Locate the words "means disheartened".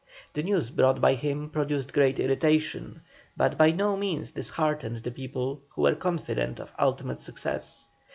3.95-4.95